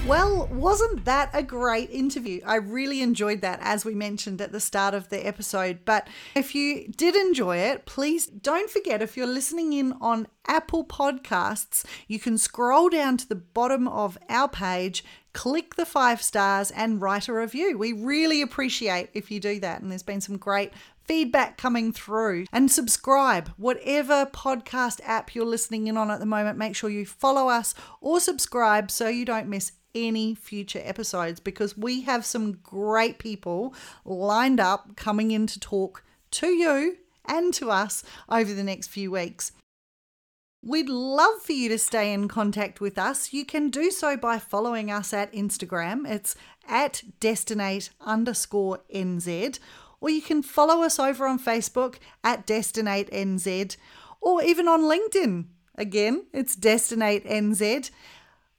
[0.08, 2.40] Well, wasn't that a great interview?
[2.46, 5.80] I really enjoyed that, as we mentioned at the start of the episode.
[5.84, 10.86] But if you did enjoy it, please don't forget if you're listening in on Apple
[10.86, 16.72] Podcasts, you can scroll down to the bottom of our page, click the five stars,
[16.72, 17.78] and write a review.
[17.78, 19.82] We really appreciate if you do that.
[19.82, 20.72] And there's been some great
[21.04, 26.58] feedback coming through and subscribe whatever podcast app you're listening in on at the moment
[26.58, 31.78] make sure you follow us or subscribe so you don't miss any future episodes because
[31.78, 33.74] we have some great people
[34.06, 39.12] lined up coming in to talk to you and to us over the next few
[39.12, 39.52] weeks.
[40.64, 43.32] We'd love for you to stay in contact with us.
[43.32, 46.10] You can do so by following us at Instagram.
[46.10, 46.36] It's
[46.68, 49.60] at destinate underscore NZ.
[50.02, 53.78] Or you can follow us over on Facebook at Destinate NZ
[54.22, 55.46] or even on LinkedIn.
[55.76, 57.92] Again, it's Destinate NZ.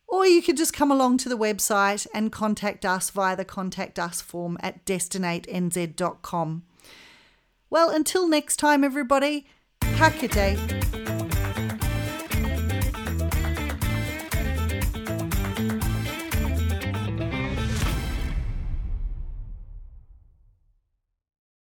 [0.09, 3.98] Or you could just come along to the website and contact us via the contact
[3.98, 6.62] us form at destinatenz.com.
[7.70, 9.46] Well, until next time, everybody,
[9.82, 11.07] ka kite.